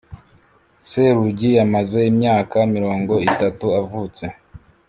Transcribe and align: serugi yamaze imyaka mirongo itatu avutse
serugi 0.89 1.49
yamaze 1.57 1.99
imyaka 2.11 2.57
mirongo 2.75 3.13
itatu 3.29 3.65
avutse 3.81 4.25